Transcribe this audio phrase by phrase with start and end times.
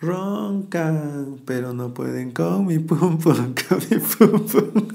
[0.00, 4.88] roncan, pero no pueden con mi pum pum, con mi pum pum.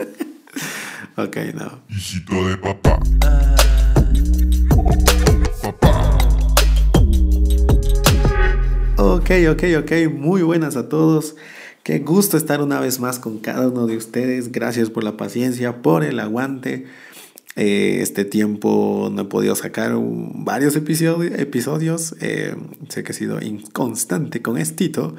[1.16, 1.80] ok, no.
[1.90, 3.00] Hijito de papá.
[8.98, 9.92] Ok, ok, ok.
[10.12, 11.36] Muy buenas a todos.
[11.84, 14.52] Qué gusto estar una vez más con cada uno de ustedes.
[14.52, 16.88] Gracias por la paciencia, por el aguante.
[17.56, 22.16] Eh, este tiempo no he podido sacar varios episodios.
[22.20, 22.56] Eh,
[22.90, 25.16] sé que he sido inconstante con esto,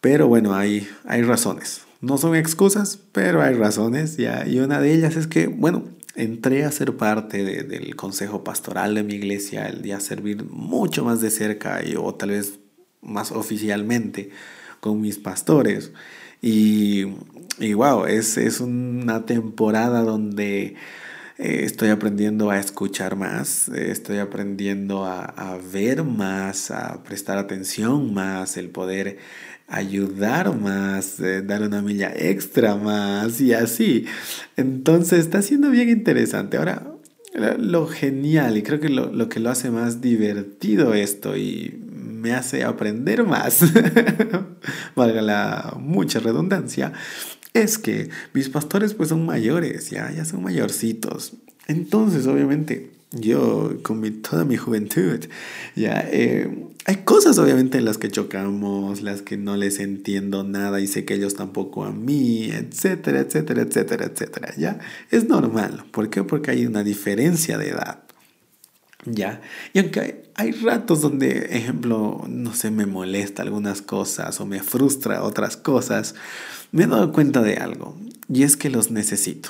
[0.00, 1.82] pero bueno, hay, hay razones.
[2.00, 4.18] No son excusas, pero hay razones.
[4.18, 5.84] Y una de ellas es que, bueno,
[6.14, 11.20] entré a ser parte del consejo pastoral de mi iglesia, el día servir mucho más
[11.20, 12.58] de cerca y, o tal vez
[13.02, 14.30] más oficialmente
[14.80, 15.92] con mis pastores.
[16.42, 17.06] Y,
[17.58, 20.76] y wow, es, es una temporada donde
[21.38, 28.14] eh, estoy aprendiendo a escuchar más, eh, estoy aprendiendo a, ver más, a prestar atención
[28.14, 29.18] más, el poder
[29.68, 34.06] ayudar más, eh, dar una milla extra más y así.
[34.56, 36.56] Entonces está siendo bien interesante.
[36.56, 36.94] Ahora,
[37.58, 41.82] lo genial y creo que lo, lo que lo hace más divertido esto y
[42.26, 43.60] me hace aprender más,
[44.96, 46.92] valga la mucha redundancia,
[47.52, 51.34] es que mis pastores pues son mayores, ya, ya son mayorcitos.
[51.66, 55.20] Entonces, obviamente, yo con mi, toda mi juventud,
[55.74, 60.80] ya, eh, hay cosas obviamente en las que chocamos, las que no les entiendo nada
[60.80, 64.78] y sé que ellos tampoco a mí, etcétera, etcétera, etcétera, etcétera, ya.
[65.10, 65.84] Es normal.
[65.90, 66.22] ¿Por qué?
[66.22, 68.05] Porque hay una diferencia de edad.
[69.06, 69.40] ¿Ya?
[69.72, 75.22] Y aunque hay, ratos donde, ejemplo, no sé, me molesta algunas cosas o me frustra
[75.22, 76.14] otras cosas,
[76.72, 77.96] me he dado cuenta de algo
[78.28, 79.48] y es que los necesito.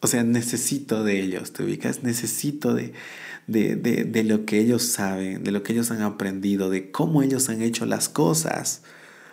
[0.00, 2.02] O sea, necesito de ellos, ¿te ubicas?
[2.02, 2.92] Necesito de,
[3.46, 7.22] de, de, de lo que ellos saben, de lo que ellos han aprendido, de cómo
[7.22, 8.82] ellos han hecho las cosas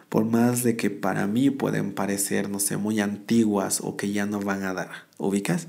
[0.10, 4.26] por más de que para mí pueden parecer, no sé, muy antiguas o que ya
[4.26, 4.90] no van a dar.
[5.18, 5.68] ¿Ubicas?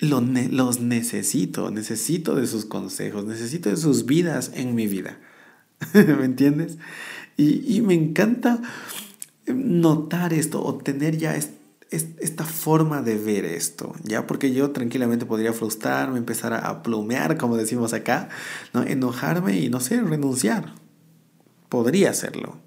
[0.00, 5.18] Los necesito, necesito de sus consejos, necesito de sus vidas en mi vida.
[5.94, 6.78] ¿Me entiendes?
[7.36, 8.60] Y, y, me encanta
[9.46, 11.34] notar esto o tener ya
[11.90, 14.26] esta forma de ver esto, ¿ya?
[14.26, 18.28] Porque yo tranquilamente podría frustrarme, empezar a plumear, como decimos acá,
[18.72, 18.82] ¿no?
[18.82, 20.74] enojarme y, no sé, renunciar.
[21.68, 22.58] Podría hacerlo.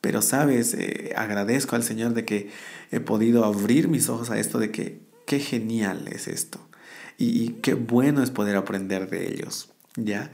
[0.00, 2.50] Pero, sabes, eh, agradezco al Señor de que
[2.90, 6.60] he podido abrir mis ojos a esto de que qué genial es esto.
[7.18, 10.30] Y, y qué bueno es poder aprender de ellos, ¿ya?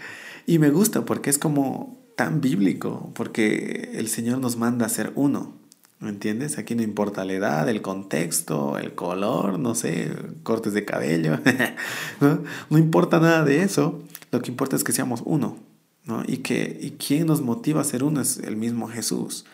[0.46, 5.12] Y me gusta porque es como tan bíblico, porque el Señor nos manda a ser
[5.14, 5.60] uno.
[6.00, 6.58] ¿Me entiendes?
[6.58, 10.10] Aquí no importa la edad, el contexto, el color, no sé,
[10.42, 11.38] cortes de cabello,
[12.20, 12.42] ¿no?
[12.70, 14.02] no importa nada de eso.
[14.32, 15.58] Lo que importa es que seamos uno,
[16.04, 16.22] ¿no?
[16.26, 19.44] Y que y quien nos motiva a ser uno es el mismo Jesús.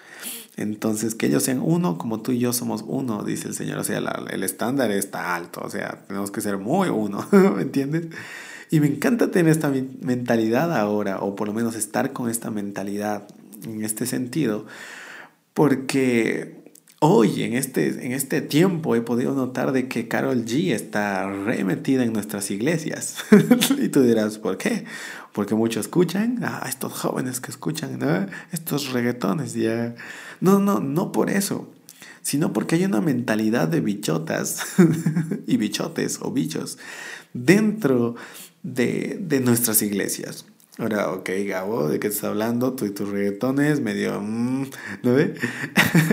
[0.57, 3.79] Entonces, que ellos sean uno como tú y yo somos uno, dice el Señor.
[3.79, 8.09] O sea, el estándar está alto, o sea, tenemos que ser muy uno, ¿me entiendes?
[8.71, 13.29] Y me encanta tener esta mentalidad ahora, o por lo menos estar con esta mentalidad
[13.65, 14.67] en este sentido,
[15.55, 16.59] porque
[17.01, 22.05] hoy, en este, en este tiempo, he podido notar de que Carol G está remetida
[22.05, 23.19] en nuestras iglesias.
[23.81, 24.85] y tú dirás, ¿por qué?
[25.33, 27.99] Porque muchos escuchan, ah, estos jóvenes que escuchan,
[28.53, 29.95] estos reggaetones, ya.
[30.41, 31.69] No, no, no por eso,
[32.23, 34.61] sino porque hay una mentalidad de bichotas
[35.47, 36.79] y bichotes o bichos
[37.33, 38.17] dentro
[38.63, 40.47] de, de nuestras iglesias.
[40.79, 42.75] Ahora, ok, Gabo, ¿de qué estás hablando?
[42.75, 44.21] Tú y tus reggaetones, medio...
[44.21, 44.67] Mm,
[45.03, 45.35] ¿No ve?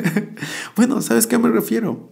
[0.75, 2.09] bueno, ¿sabes qué me refiero?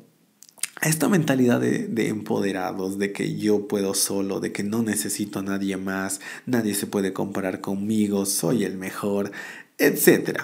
[0.84, 5.40] A esta mentalidad de, de, empoderados, de que yo puedo solo, de que no necesito
[5.40, 9.32] a nadie más, nadie se puede comparar conmigo, soy el mejor,
[9.78, 10.42] etc.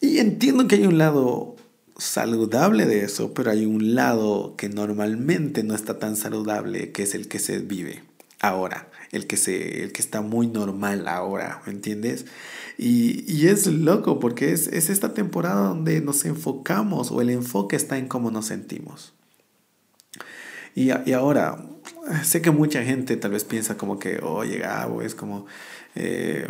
[0.00, 1.56] Y entiendo que hay un lado
[1.98, 7.14] saludable de eso, pero hay un lado que normalmente no está tan saludable, que es
[7.14, 8.02] el que se vive
[8.40, 12.24] ahora el que, se, el que está muy normal ahora, ¿me entiendes?
[12.78, 17.76] Y, y es loco porque es, es esta temporada donde nos enfocamos o el enfoque
[17.76, 19.12] está en cómo nos sentimos.
[20.74, 21.64] Y, y ahora,
[22.22, 25.46] sé que mucha gente tal vez piensa como que, oye, Gabo, es como
[25.94, 26.48] eh,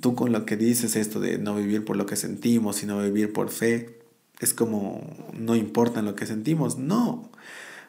[0.00, 3.32] tú con lo que dices esto de no vivir por lo que sentimos, sino vivir
[3.32, 3.98] por fe,
[4.40, 6.78] es como no importa lo que sentimos.
[6.78, 7.30] No,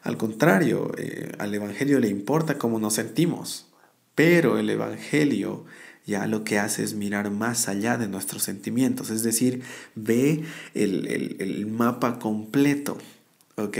[0.02, 3.66] al contrario, eh, al Evangelio le importa cómo nos sentimos.
[4.14, 5.64] Pero el Evangelio
[6.06, 9.62] ya lo que hace es mirar más allá de nuestros sentimientos, es decir,
[9.94, 10.42] ve
[10.72, 12.96] el, mapa completo,
[13.56, 13.78] ¿ok?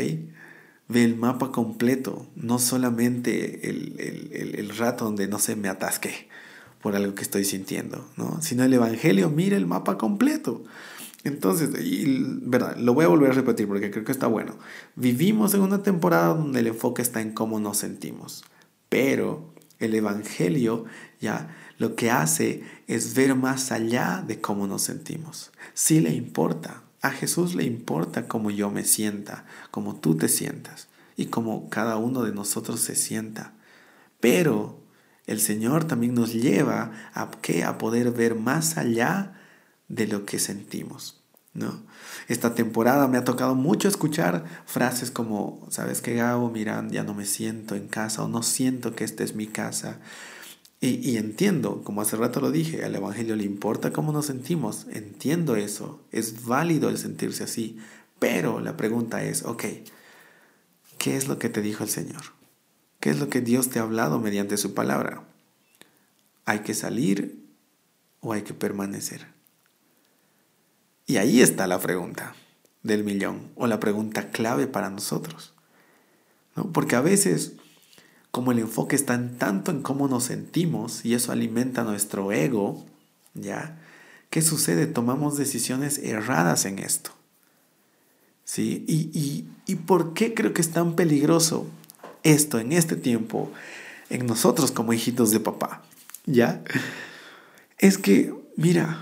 [0.88, 6.28] Ve el mapa completo, no solamente el, rato donde no se me atasque
[6.80, 8.40] por algo que estoy sintiendo, ¿no?
[8.40, 10.64] Sino el Evangelio mira el mapa completo.
[11.24, 14.56] Entonces, y, verdad, lo voy a volver a repetir porque creo que está bueno.
[14.94, 18.44] Vivimos en una temporada donde el enfoque está en cómo nos sentimos,
[18.88, 20.84] pero el Evangelio
[21.20, 25.52] ya lo que hace es ver más allá de cómo nos sentimos.
[25.74, 30.88] Sí le importa, a Jesús le importa cómo yo me sienta, cómo tú te sientas
[31.16, 33.54] y cómo cada uno de nosotros se sienta.
[34.20, 34.80] Pero
[35.26, 37.64] el Señor también nos lleva a, ¿qué?
[37.64, 39.38] a poder ver más allá
[39.88, 41.22] de lo que sentimos.
[41.54, 41.82] ¿no?
[42.28, 46.50] Esta temporada me ha tocado mucho escuchar frases como, ¿sabes qué, Gabo?
[46.50, 50.00] Miran, ya no me siento en casa o no siento que esta es mi casa.
[50.80, 54.86] Y, y, entiendo, como hace rato lo dije, al Evangelio le importa cómo nos sentimos.
[54.90, 56.00] Entiendo eso.
[56.12, 57.78] Es válido el sentirse así.
[58.18, 59.64] Pero la pregunta es, ok,
[60.98, 62.22] ¿qué es lo que te dijo el Señor?
[63.00, 65.24] ¿Qué es lo que Dios te ha hablado mediante su palabra?
[66.44, 67.44] ¿Hay que salir
[68.20, 69.26] o hay que permanecer?
[71.06, 72.34] Y ahí está la pregunta
[72.82, 75.54] del millón o la pregunta clave para nosotros.
[76.56, 76.72] ¿no?
[76.72, 77.54] Porque a veces,
[78.30, 82.84] como el enfoque está en tanto en cómo nos sentimos y eso alimenta nuestro ego,
[83.34, 83.78] ¿ya?
[84.30, 84.86] ¿Qué sucede?
[84.86, 87.10] Tomamos decisiones erradas en esto.
[88.44, 88.84] ¿Sí?
[88.86, 91.66] ¿Y, y, y por qué creo que es tan peligroso
[92.22, 93.50] esto en este tiempo
[94.10, 95.82] en nosotros como hijitos de papá?
[96.26, 96.62] ¿Ya?
[97.78, 98.98] Es que, mira,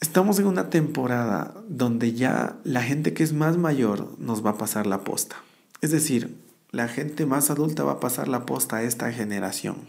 [0.00, 4.58] Estamos en una temporada donde ya la gente que es más mayor nos va a
[4.58, 5.36] pasar la posta.
[5.80, 6.36] Es decir,
[6.70, 9.88] la gente más adulta va a pasar la posta a esta generación.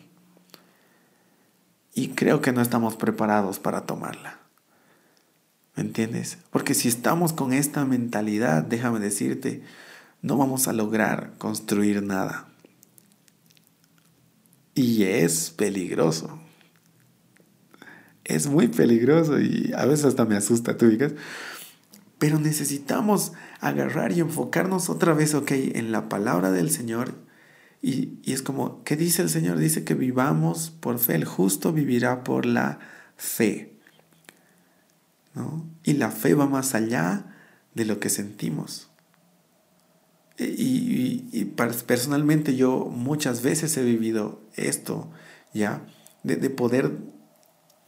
[1.93, 4.39] Y creo que no estamos preparados para tomarla.
[5.75, 6.37] ¿Me entiendes?
[6.51, 9.63] Porque si estamos con esta mentalidad, déjame decirte,
[10.21, 12.47] no vamos a lograr construir nada.
[14.73, 16.39] Y es peligroso
[18.27, 21.13] es muy peligroso y a veces hasta me asusta, tú digas.
[22.19, 27.13] Pero necesitamos agarrar y enfocarnos otra vez, ok, en la palabra del Señor.
[27.81, 29.57] Y, y es como, ¿qué dice el Señor?
[29.57, 31.15] Dice que vivamos por fe.
[31.15, 32.79] El justo vivirá por la
[33.17, 33.77] fe.
[35.35, 35.69] ¿no?
[35.83, 37.35] Y la fe va más allá
[37.75, 38.89] de lo que sentimos.
[40.39, 45.11] Y, y, y, personalmente yo muchas veces he vivido esto,
[45.53, 45.83] ¿ya?
[46.23, 46.91] De, de poder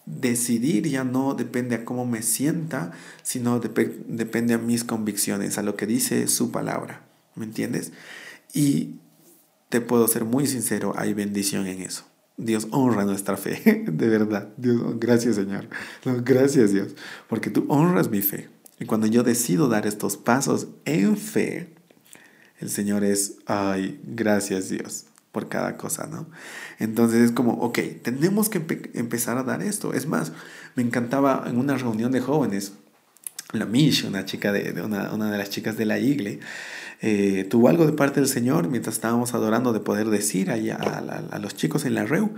[0.09, 2.91] decidir ya no depende a cómo me sienta,
[3.21, 7.03] sino depende a mis convicciones, a lo que dice su palabra.
[7.35, 7.91] ¿Me entiendes?
[8.53, 8.95] Y
[9.69, 12.05] te puedo ser muy sincero, hay bendición en eso.
[12.37, 14.49] Dios honra nuestra fe, de verdad.
[14.57, 15.67] Dios, gracias Señor.
[16.23, 16.95] gracias Dios,
[17.27, 18.49] porque tú honras mi fe.
[18.79, 21.69] Y cuando yo decido dar estos pasos en fe,
[22.59, 26.27] el Señor es, ay, gracias Dios por cada cosa, ¿no?
[26.79, 29.93] Entonces es como, ok, tenemos que empezar a dar esto.
[29.93, 30.31] Es más,
[30.75, 32.73] me encantaba en una reunión de jóvenes,
[33.51, 36.39] la Mish, una chica de, una, una, de las chicas de la iglesia,
[37.01, 41.35] eh, tuvo algo de parte del Señor mientras estábamos adorando de poder decir allá a,
[41.35, 42.35] a, los chicos en la REU.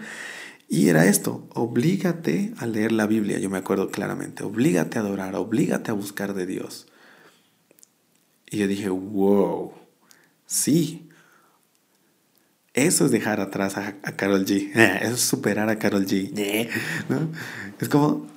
[0.70, 5.36] Y era esto, oblígate a leer la Biblia, yo me acuerdo claramente, oblígate a adorar,
[5.36, 6.88] oblígate a buscar de Dios.
[8.50, 9.74] Y yo dije, wow,
[10.46, 11.10] sí,
[12.74, 14.72] eso es dejar atrás a, Carol G.
[15.02, 16.32] Eso es superar a Carol G.
[17.10, 17.30] ¿No?
[17.80, 18.28] Es como,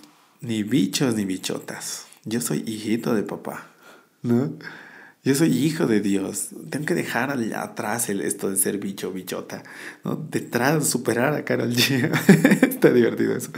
[0.40, 2.06] ni bichos ni bichotas.
[2.24, 3.68] Yo soy hijito de papá.
[4.22, 4.52] ¿No?
[5.22, 6.48] Yo soy hijo de Dios.
[6.68, 9.62] Tengo que dejar atrás el, esto de ser bicho bichota.
[10.04, 10.16] ¿no?
[10.16, 12.10] Detrás, superar a Carol G.
[12.68, 13.50] Está divertido eso.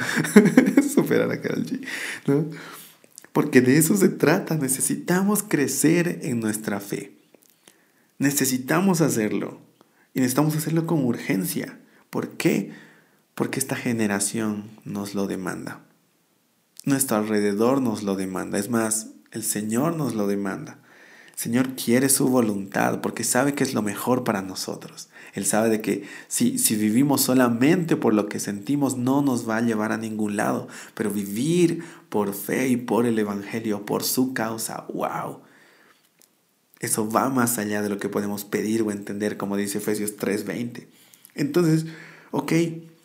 [0.95, 1.81] superar a Carol G.
[2.27, 2.51] ¿no?
[3.33, 4.57] Porque de eso se trata.
[4.57, 7.13] Necesitamos crecer en nuestra fe.
[8.19, 9.66] Necesitamos hacerlo.
[10.17, 11.79] Y necesitamos hacerlo con urgencia.
[12.09, 12.73] ¿Por qué?
[13.35, 15.83] Porque esta generación nos lo demanda.
[16.85, 18.59] Nuestro alrededor nos lo demanda.
[18.59, 20.79] Es más, el Señor nos lo demanda.
[21.33, 25.11] El Señor quiere su voluntad porque sabe que es lo mejor para nosotros.
[25.35, 29.59] Él sabe de que si, si vivimos solamente por lo que sentimos no nos va
[29.59, 30.67] a llevar a ningún lado.
[30.95, 35.43] Pero vivir por fe y por el Evangelio, por su causa, wow,
[36.81, 40.87] eso va más allá de lo que podemos pedir o entender, como dice Efesios 3:20.
[41.35, 41.87] Entonces,
[42.31, 42.53] ok,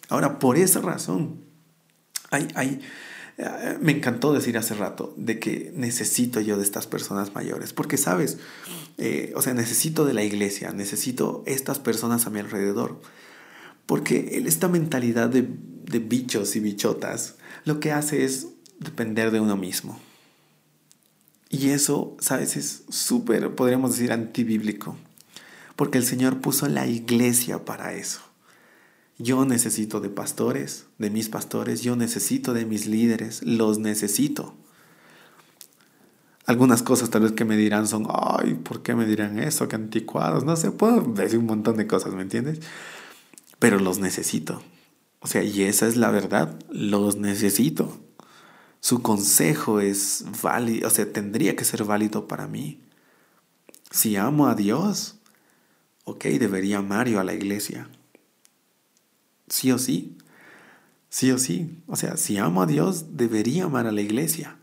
[0.10, 1.42] ahora por esa razón,
[2.32, 2.80] eh,
[3.82, 8.38] me encantó decir hace rato de que necesito yo de estas personas mayores, porque sabes,
[8.98, 13.02] eh, o sea, necesito de la iglesia, necesito estas personas a mi alrededor,
[13.86, 15.48] porque esta mentalidad de,
[15.86, 17.36] de bichos y bichotas
[17.66, 18.48] lo que hace es
[18.80, 20.00] depender de uno mismo.
[21.52, 22.56] Y eso, ¿sabes?
[22.56, 24.96] Es súper, podríamos decir, antibíblico.
[25.76, 28.22] Porque el Señor puso la iglesia para eso.
[29.18, 34.56] Yo necesito de pastores, de mis pastores, yo necesito de mis líderes, los necesito.
[36.46, 39.68] Algunas cosas tal vez que me dirán son, ay, ¿por qué me dirán eso?
[39.68, 40.46] Qué anticuados.
[40.46, 42.62] No sé, puedo decir un montón de cosas, ¿me entiendes?
[43.60, 44.64] Pero los necesito.
[45.20, 48.00] O sea, y esa es la verdad, los necesito.
[48.82, 52.82] Su consejo es válido, o sea, tendría que ser válido para mí.
[53.92, 55.20] Si amo a Dios,
[56.04, 57.88] ok, debería amar yo a la iglesia.
[59.48, 60.18] Sí o sí.
[61.10, 61.78] Sí o sí.
[61.86, 64.58] O sea, si amo a Dios, debería amar a la iglesia.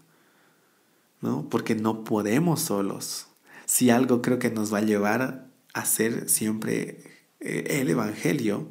[1.20, 1.48] ¿No?
[1.48, 3.28] Porque no podemos solos.
[3.66, 7.04] Si algo creo que nos va a llevar a ser siempre
[7.38, 8.66] eh, el Evangelio,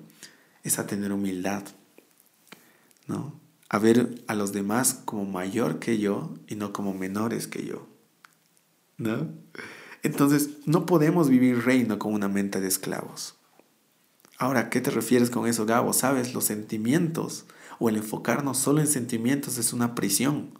[0.63, 1.63] es a tener humildad.
[3.07, 3.46] ¿No?
[3.69, 7.87] A ver a los demás como mayor que yo y no como menores que yo.
[8.97, 9.29] ¿No?
[10.03, 13.35] Entonces, no podemos vivir reino con una mente de esclavos.
[14.37, 15.93] Ahora, ¿qué te refieres con eso, Gabo?
[15.93, 17.45] Sabes, los sentimientos
[17.79, 20.51] o el enfocarnos solo en sentimientos es una prisión.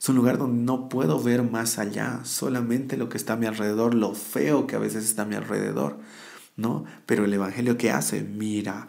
[0.00, 3.46] Es un lugar donde no puedo ver más allá, solamente lo que está a mi
[3.46, 5.98] alrededor, lo feo que a veces está a mi alrededor,
[6.56, 6.84] ¿no?
[7.06, 8.88] Pero el Evangelio que hace, mira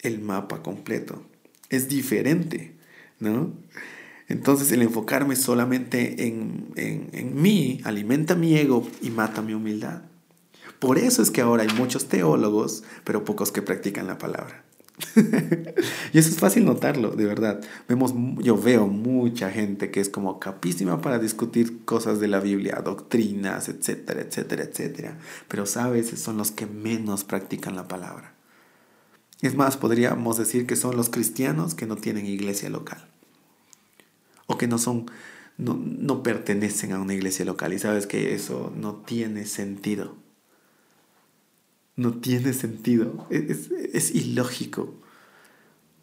[0.00, 1.22] el mapa completo.
[1.68, 2.76] Es diferente,
[3.18, 3.52] ¿no?
[4.28, 10.02] Entonces el enfocarme solamente en, en, mí alimenta mi ego y mata mi humildad.
[10.80, 14.64] Por eso es que ahora hay muchos teólogos, pero pocos que practican la palabra.
[16.12, 17.60] y eso es fácil notarlo, de verdad.
[17.88, 22.82] Vemos, yo veo mucha gente que es como capísima para discutir cosas de la Biblia,
[22.84, 25.18] doctrinas, etcétera, etcétera, etcétera.
[25.48, 28.35] Pero sabes, son los que menos practican la palabra.
[29.42, 33.06] Es más, podríamos decir que son los cristianos que no tienen iglesia local
[34.46, 35.06] o que no son,
[35.58, 37.72] no, no pertenecen a una iglesia local.
[37.72, 40.16] Y sabes que eso no tiene sentido.
[41.96, 43.26] No tiene sentido.
[43.30, 44.94] Es, es, ilógico.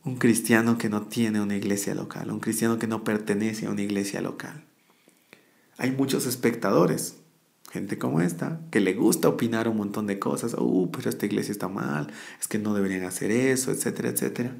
[0.04, 3.84] Un cristiano que no tiene una iglesia local, un cristiano que no pertenece a una
[3.84, 4.66] iglesia local.
[5.78, 7.16] Hay muchos espectadores,
[7.74, 10.56] gente como esta, que le gusta opinar un montón de cosas.
[10.56, 14.56] Uh, pero esta iglesia está mal, es que no deberían hacer eso, etcétera, etcétera.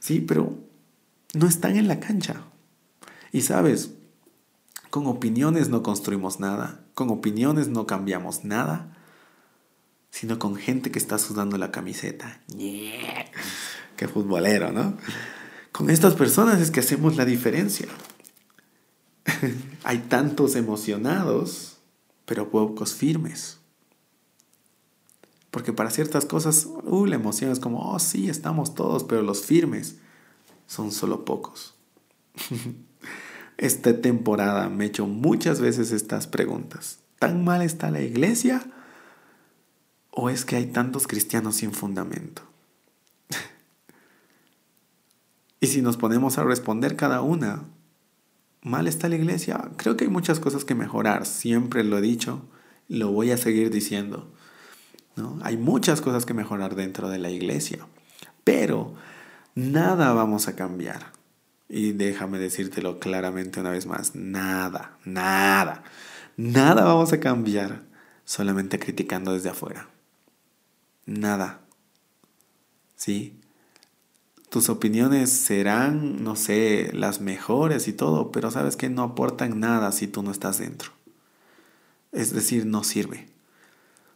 [0.00, 0.58] Sí, pero
[1.34, 2.42] no están en la cancha.
[3.30, 3.92] Y sabes,
[4.90, 8.98] con opiniones no construimos nada, con opiniones no cambiamos nada,
[10.10, 12.40] sino con gente que está sudando la camiseta.
[13.96, 14.96] Qué futbolero, ¿no?
[15.70, 17.86] Con estas personas es que hacemos la diferencia.
[19.84, 21.77] Hay tantos emocionados,
[22.28, 23.58] pero pocos firmes.
[25.50, 29.40] Porque para ciertas cosas, uh, la emoción es como, oh sí, estamos todos, pero los
[29.40, 29.96] firmes
[30.66, 31.74] son solo pocos.
[33.56, 36.98] esta temporada me he hecho muchas veces estas preguntas.
[37.18, 38.70] ¿Tan mal está la iglesia?
[40.10, 42.42] ¿O es que hay tantos cristianos sin fundamento?
[45.60, 47.64] y si nos ponemos a responder cada una,
[48.68, 49.70] ¿mal está la iglesia?
[49.76, 52.42] Creo que hay muchas cosas que mejorar, siempre lo he dicho,
[52.88, 54.30] lo voy a seguir diciendo.
[55.16, 55.38] ¿no?
[55.42, 57.86] Hay muchas cosas que mejorar dentro de la iglesia,
[58.44, 58.94] pero
[59.54, 61.12] nada vamos a cambiar
[61.68, 65.82] y déjame decírtelo claramente una vez más, nada, nada,
[66.36, 67.82] nada vamos a cambiar
[68.24, 69.88] solamente criticando desde afuera.
[71.06, 71.60] Nada.
[72.96, 73.37] ¿Sí?
[74.48, 79.92] Tus opiniones serán, no sé, las mejores y todo, pero sabes que no aportan nada
[79.92, 80.90] si tú no estás dentro.
[82.12, 83.26] Es decir, no sirve.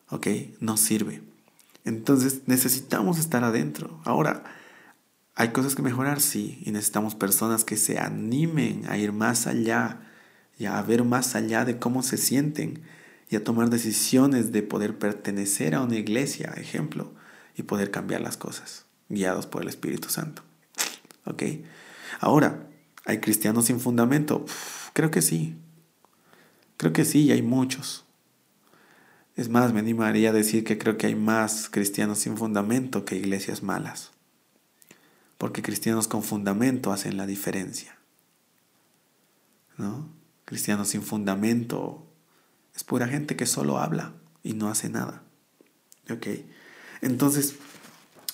[0.09, 0.27] ¿Ok?
[0.61, 1.23] No sirve.
[1.85, 4.01] Entonces necesitamos estar adentro.
[4.05, 4.45] Ahora,
[5.35, 10.01] hay cosas que mejorar, sí, y necesitamos personas que se animen a ir más allá
[10.59, 12.83] y a ver más allá de cómo se sienten
[13.31, 17.13] y a tomar decisiones de poder pertenecer a una iglesia, ejemplo,
[17.57, 20.43] y poder cambiar las cosas, guiados por el Espíritu Santo.
[21.25, 21.43] ¿Ok?
[22.21, 22.69] Ahora,
[23.05, 24.45] ¿hay cristianos sin fundamento?
[24.93, 25.57] creo que sí.
[26.77, 28.05] Creo que sí, y hay muchos.
[29.37, 33.17] Es más, me animaría a decir que creo que hay más cristianos sin fundamento que
[33.17, 34.13] iglesias malas
[35.43, 37.99] porque cristianos con fundamento hacen la diferencia.
[39.77, 40.09] ¿No?
[40.45, 42.07] Cristianos sin fundamento
[42.77, 44.13] es pura gente que solo habla
[44.45, 45.25] y no hace nada.
[46.09, 46.29] ¿Ok?
[47.01, 47.57] Entonces,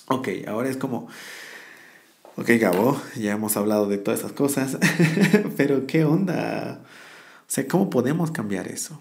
[0.09, 1.07] ok, ahora es como,
[2.35, 4.77] ok, Gabo, ya hemos hablado de todas esas cosas,
[5.57, 6.81] pero ¿qué onda?
[7.41, 8.99] O sea, ¿cómo podemos cambiar eso?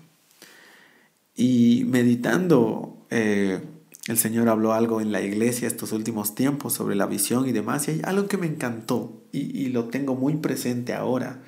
[1.34, 3.60] Y meditando, eh,
[4.06, 7.88] el Señor habló algo en la iglesia estos últimos tiempos sobre la visión y demás,
[7.88, 11.42] y hay algo que me encantó y, lo tengo muy presente ahora,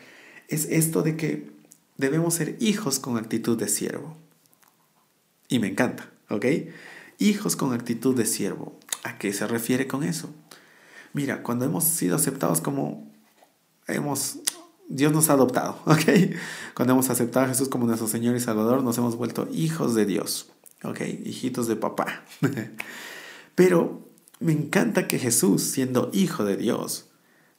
[0.48, 1.50] es esto de que
[1.96, 4.16] debemos ser hijos con actitud de siervo.
[5.48, 6.46] Y me encanta, ¿ok?
[7.18, 8.78] Hijos con actitud de siervo.
[9.04, 10.30] ¿A qué se refiere con eso?
[11.12, 13.11] Mira, cuando hemos sido aceptados como
[13.87, 14.38] hemos
[14.90, 16.35] Dios nos ha adoptado, ¿ok?
[16.75, 20.04] Cuando hemos aceptado a Jesús como nuestro Señor y Salvador, nos hemos vuelto hijos de
[20.04, 20.50] Dios,
[20.83, 21.00] ¿ok?
[21.25, 22.25] Hijitos de papá.
[23.54, 24.09] Pero
[24.40, 27.07] me encanta que Jesús, siendo hijo de Dios,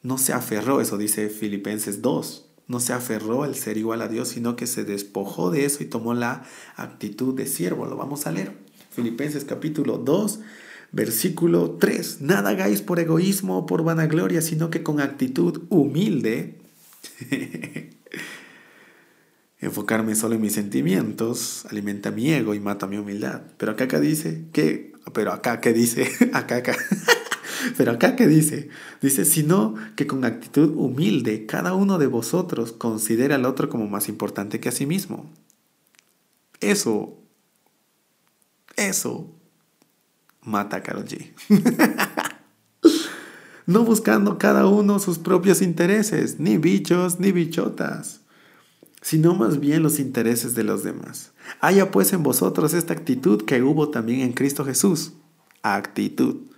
[0.03, 4.29] no se aferró, eso dice Filipenses 2, no se aferró al ser igual a Dios,
[4.29, 6.43] sino que se despojó de eso y tomó la
[6.75, 7.85] actitud de siervo.
[7.85, 8.57] Lo vamos a leer.
[8.89, 10.39] Filipenses capítulo 2,
[10.91, 12.21] versículo 3.
[12.21, 16.59] Nada hagáis por egoísmo o por vanagloria, sino que con actitud humilde.
[19.59, 23.43] Enfocarme solo en mis sentimientos alimenta mi ego y mata mi humildad.
[23.57, 26.75] Pero acá, acá dice que, pero acá que dice, acá acá.
[27.77, 28.69] Pero acá que dice,
[29.01, 34.09] dice, sino que con actitud humilde cada uno de vosotros considera al otro como más
[34.09, 35.31] importante que a sí mismo.
[36.59, 37.19] Eso,
[38.77, 39.29] eso
[40.43, 41.31] mata a Karol G.
[43.65, 48.21] no buscando cada uno sus propios intereses, ni bichos ni bichotas,
[49.01, 51.31] sino más bien los intereses de los demás.
[51.59, 55.13] Haya pues en vosotros esta actitud que hubo también en Cristo Jesús.
[55.63, 56.50] Actitud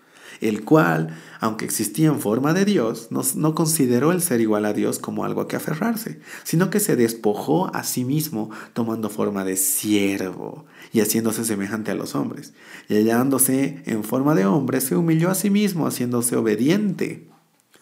[0.43, 4.99] el cual, aunque existía en forma de Dios, no, consideró el ser igual a Dios
[4.99, 9.57] como algo a que aferrarse, sino que se despojó a sí mismo tomando forma de
[9.57, 12.53] siervo y haciéndose semejante a los hombres.
[12.89, 17.32] Y hallándose en forma de hombre, se humilló a sí mismo, haciéndose obediente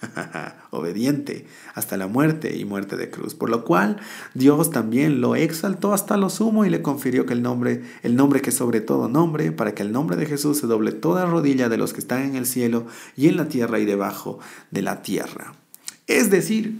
[0.71, 3.97] obediente hasta la muerte y muerte de cruz, por lo cual
[4.33, 8.41] Dios también lo exaltó hasta lo sumo y le confirió que el nombre, el nombre
[8.41, 11.77] que sobre todo nombre, para que el nombre de Jesús se doble toda rodilla de
[11.77, 14.39] los que están en el cielo y en la tierra y debajo
[14.71, 15.53] de la tierra.
[16.07, 16.79] Es decir,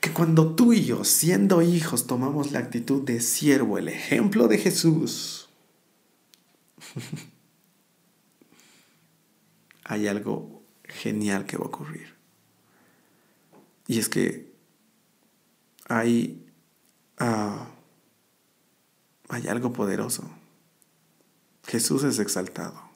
[0.00, 4.58] que cuando tú y yo, siendo hijos, tomamos la actitud de siervo, el ejemplo de
[4.58, 5.48] Jesús,
[9.84, 10.57] hay algo
[10.98, 12.14] genial que va a ocurrir.
[13.86, 14.52] Y es que
[15.88, 16.46] hay,
[17.18, 17.68] ah,
[19.28, 20.28] hay algo poderoso.
[21.66, 22.88] Jesús es exaltado.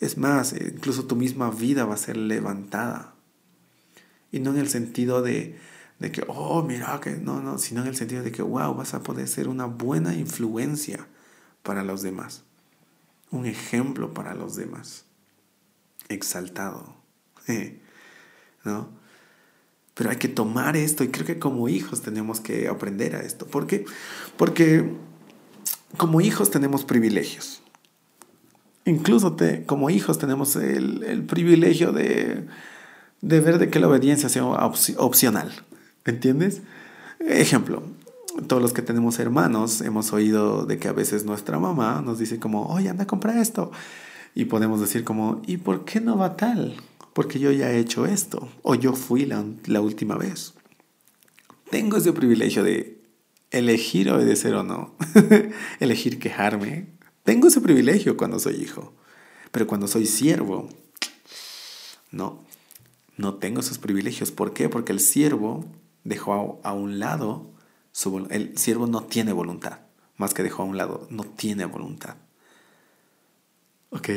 [0.00, 3.14] Es más, incluso tu misma vida va a ser levantada.
[4.32, 5.58] Y no en el sentido de,
[5.98, 8.94] de que, oh, mira, que no, no, sino en el sentido de que, wow, vas
[8.94, 11.06] a poder ser una buena influencia
[11.62, 12.42] para los demás.
[13.30, 15.04] Un ejemplo para los demás
[16.08, 16.96] exaltado.
[18.64, 18.88] ¿No?
[19.94, 23.46] Pero hay que tomar esto y creo que como hijos tenemos que aprender a esto.
[23.46, 23.84] ¿Por qué?
[24.36, 24.92] Porque
[25.96, 27.62] como hijos tenemos privilegios.
[28.84, 32.46] Incluso te, como hijos tenemos el, privilegio de,
[33.20, 35.52] de, ver de que la obediencia sea opcional.
[36.04, 36.62] ¿Entiendes?
[37.20, 37.82] Ejemplo,
[38.46, 42.38] todos los que tenemos hermanos hemos oído de que a veces nuestra mamá nos dice
[42.38, 43.70] como, oye, anda a comprar esto.
[44.34, 46.76] Y podemos decir como, ¿y por qué no va tal?
[47.12, 50.54] Porque yo ya he hecho esto, o yo fui la, la última vez.
[51.70, 53.00] Tengo ese privilegio de
[53.50, 54.94] elegir obedecer o no,
[55.80, 56.88] elegir quejarme.
[57.22, 58.92] Tengo ese privilegio cuando soy hijo,
[59.52, 60.68] pero cuando soy siervo,
[62.10, 62.44] no,
[63.16, 64.30] no tengo esos privilegios.
[64.30, 64.68] ¿Por qué?
[64.68, 65.64] Porque el siervo
[66.02, 67.50] dejó a, un lado,
[67.92, 69.80] su, el siervo no tiene voluntad,
[70.16, 72.16] más que dejó a un lado, no tiene voluntad.
[73.94, 74.08] ¿Ok?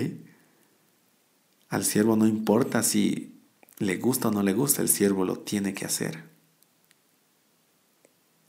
[1.70, 3.40] Al siervo no importa si
[3.78, 6.24] le gusta o no le gusta, el siervo lo tiene que hacer.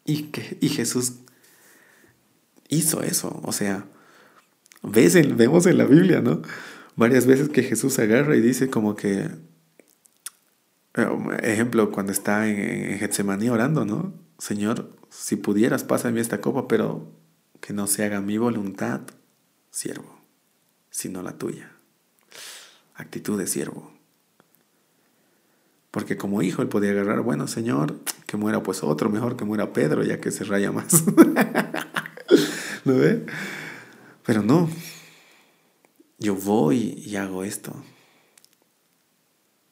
[0.04, 1.16] Y, que, y Jesús
[2.68, 3.40] hizo eso.
[3.44, 3.86] O sea,
[4.82, 6.40] ves vemos en la Biblia, ¿no?
[6.96, 9.28] Varias veces que Jesús agarra y dice como que,
[10.94, 11.08] eh,
[11.42, 14.14] ejemplo, cuando está en, Getsemaní orando, ¿no?
[14.38, 17.12] Señor, si pudieras, pásame esta copa, pero
[17.60, 19.02] que no se haga mi voluntad,
[19.70, 20.17] siervo
[20.98, 21.70] sino la tuya.
[22.96, 23.92] Actitud de siervo.
[25.92, 29.72] Porque como hijo él podía agarrar, bueno, Señor, que muera pues otro, mejor que muera
[29.72, 31.04] Pedro, ya que se raya más.
[32.84, 33.24] ¿No ve?
[34.26, 34.68] Pero no.
[36.18, 37.80] Yo voy y hago esto.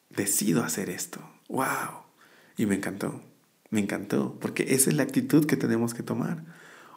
[0.09, 1.19] Decido hacer esto.
[1.49, 2.05] ¡Wow!
[2.55, 3.21] Y me encantó.
[3.69, 4.37] Me encantó.
[4.39, 6.45] Porque esa es la actitud que tenemos que tomar.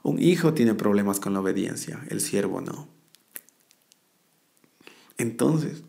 [0.05, 3.00] Un hijo tiene problemas con la obediencia, el siervo no.
[5.21, 5.83] Entonces,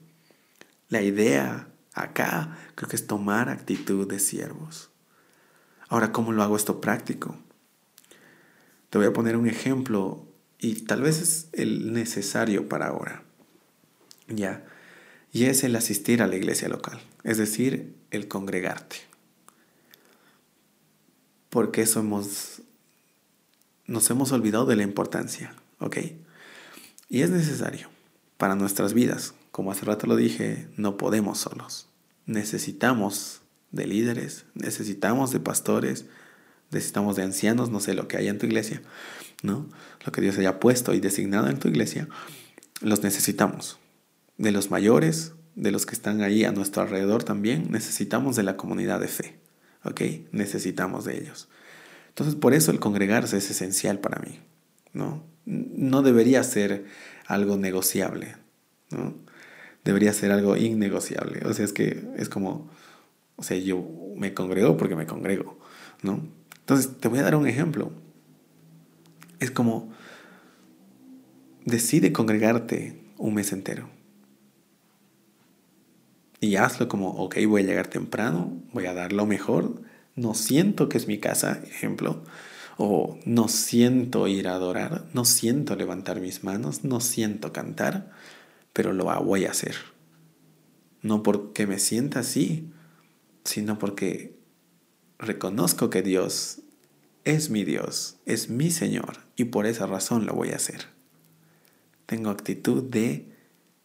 [0.90, 4.90] la idea acá creo que es tomar actitud de siervos.
[5.88, 7.38] Ahora, ¿cómo lo hago esto práctico?
[8.90, 10.28] Te voy a poner un ejemplo
[10.60, 13.24] y tal vez es el necesario para ahora.
[14.28, 14.66] Ya.
[15.32, 18.98] Y es el asistir a la iglesia local, es decir, el congregarte.
[21.50, 22.64] Porque somos
[23.88, 25.98] nos hemos olvidado de la importancia, ¿ok?
[27.08, 27.91] Y es necesario
[28.42, 29.36] para nuestras vidas.
[29.52, 31.90] Como hace rato lo dije, no podemos solos.
[32.26, 36.08] Necesitamos de líderes, necesitamos de pastores,
[36.72, 38.82] necesitamos de ancianos, no sé lo que haya en tu iglesia,
[39.44, 39.70] ¿no?
[40.04, 42.08] Lo que Dios haya puesto y designado en tu iglesia,
[42.82, 43.78] los necesitamos.
[44.40, 48.58] De los mayores, de los que están ahí a nuestro alrededor también, necesitamos de la
[48.58, 49.40] comunidad de fe,
[49.84, 50.02] ¿ok?
[50.32, 51.48] Necesitamos de ellos.
[52.08, 54.40] Entonces, por eso el congregarse es esencial para mí,
[54.94, 55.30] ¿no?
[55.46, 56.86] No debería ser
[57.34, 58.36] algo negociable,
[58.90, 59.16] ¿no?
[59.84, 61.46] Debería ser algo innegociable.
[61.46, 62.70] O sea, es que es como,
[63.36, 63.84] o sea, yo
[64.16, 65.58] me congrego porque me congrego,
[66.04, 66.22] ¿no?
[66.60, 67.92] Entonces, te voy a dar un ejemplo.
[69.40, 69.92] Es como,
[71.66, 73.90] decide congregarte un mes entero.
[76.40, 79.82] Y hazlo como, ok, voy a llegar temprano, voy a dar lo mejor,
[80.16, 82.24] no siento que es mi casa, ejemplo,
[82.84, 88.12] o no siento ir a adorar, no siento levantar mis manos, no siento cantar,
[88.74, 89.76] pero lo voy a hacer.
[91.04, 92.72] No porque me sienta así,
[93.44, 94.36] sino porque
[95.20, 96.62] reconozco que Dios
[97.24, 100.88] es mi Dios, es mi Señor, y por esa razón lo voy a hacer.
[102.08, 103.32] Tengo actitud de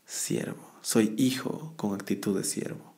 [0.07, 2.95] siervo, soy hijo con actitud de siervo.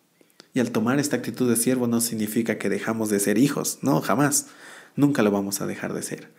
[0.55, 4.01] Y al tomar esta actitud de siervo no significa que dejamos de ser hijos, no,
[4.01, 4.47] jamás,
[4.99, 6.31] nunca lo vamos a dejar de ser.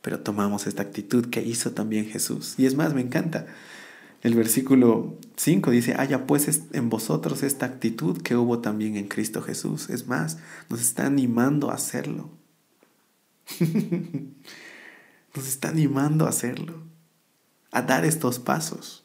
[0.00, 2.54] Pero tomamos esta actitud que hizo también Jesús.
[2.56, 3.46] Y es más, me encanta.
[4.22, 9.42] El versículo 5 dice, haya pues en vosotros esta actitud que hubo también en Cristo
[9.42, 9.90] Jesús.
[9.90, 10.38] Es más,
[10.70, 12.30] nos está animando a hacerlo.
[15.34, 16.82] nos está animando a hacerlo.
[17.72, 19.04] A dar estos pasos.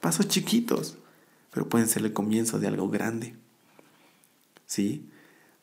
[0.00, 0.96] Pasos chiquitos,
[1.50, 3.34] pero pueden ser el comienzo de algo grande.
[4.64, 5.10] ¿Sí?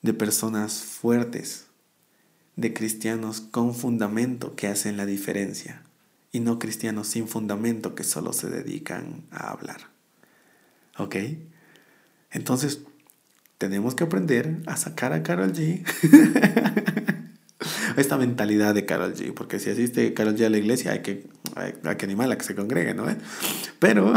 [0.02, 1.65] De personas fuertes,
[2.56, 5.84] de cristianos con fundamento que hacen la diferencia
[6.32, 9.90] y no cristianos sin fundamento que solo se dedican a hablar.
[10.98, 11.16] ¿Ok?
[12.32, 12.82] Entonces,
[13.58, 15.84] tenemos que aprender a sacar a Carol G.
[17.98, 21.28] Esta mentalidad de Carol G, porque si asiste Carol G a la iglesia hay que,
[21.56, 23.06] hay, que animarla a que se congregue, ¿no?
[23.80, 24.14] Pero,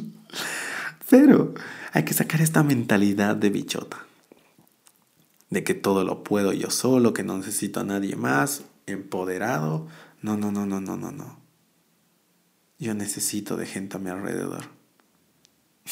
[1.10, 1.54] pero
[1.92, 4.07] hay que sacar esta mentalidad de bichota,
[5.50, 9.86] de que todo lo puedo yo solo, que no necesito a nadie más, empoderado,
[10.22, 11.40] no, no, no, no, no, no, no.
[12.78, 14.64] Yo necesito de gente a mi alrededor.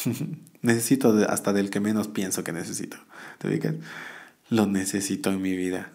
[0.61, 2.97] necesito hasta del que menos pienso que necesito.
[3.39, 3.75] ¿Te ubicas?
[4.49, 5.93] Lo necesito en mi vida.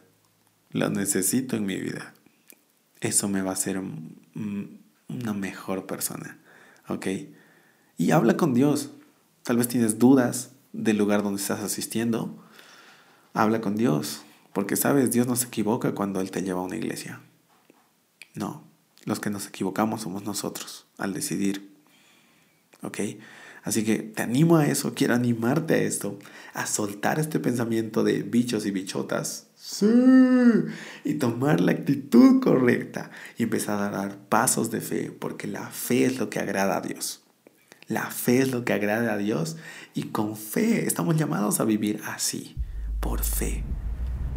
[0.71, 2.15] Lo necesito en mi vida.
[3.01, 3.81] Eso me va a hacer
[4.35, 6.39] una mejor persona.
[6.89, 7.07] ¿Ok?
[7.97, 8.91] Y habla con Dios.
[9.43, 12.45] Tal vez tienes dudas del lugar donde estás asistiendo.
[13.35, 14.23] Habla con Dios.
[14.53, 17.21] Porque sabes, Dios no se equivoca cuando Él te lleva a una iglesia.
[18.35, 18.65] No,
[19.05, 21.73] los que nos equivocamos somos nosotros al decidir.
[22.83, 22.99] ¿Ok?
[23.63, 26.19] Así que te animo a eso, quiero animarte a esto,
[26.53, 29.47] a soltar este pensamiento de bichos y bichotas.
[29.55, 29.87] Sí.
[31.05, 36.05] Y tomar la actitud correcta y empezar a dar pasos de fe, porque la fe
[36.05, 37.23] es lo que agrada a Dios.
[37.87, 39.57] La fe es lo que agrada a Dios
[39.95, 42.57] y con fe estamos llamados a vivir así,
[43.03, 43.63] por fe.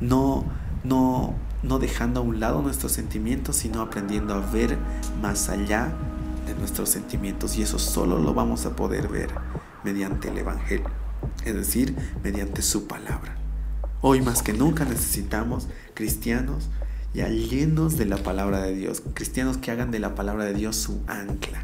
[0.02, 0.44] No,
[0.84, 4.78] no no dejando a un lado nuestros sentimientos, sino aprendiendo a ver
[5.22, 5.94] más allá
[6.46, 7.58] de nuestros sentimientos.
[7.58, 9.30] Y eso solo lo vamos a poder ver
[9.84, 10.90] mediante el Evangelio,
[11.44, 13.36] es decir, mediante su palabra.
[14.02, 16.70] Hoy más que nunca necesitamos cristianos
[17.14, 20.76] ya llenos de la palabra de Dios, cristianos que hagan de la palabra de Dios
[20.76, 21.64] su ancla,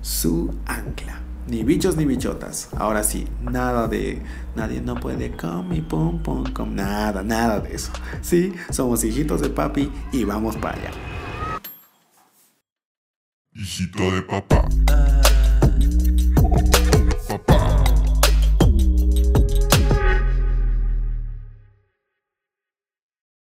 [0.00, 1.25] su ancla.
[1.48, 2.70] Ni bichos ni bichotas.
[2.76, 4.20] Ahora sí, nada de
[4.56, 6.74] nadie no puede com y pum pum com.
[6.74, 7.92] Nada, nada de eso.
[8.20, 10.90] Sí, somos hijitos de papi y vamos para allá.
[13.54, 14.68] Hijito de papá.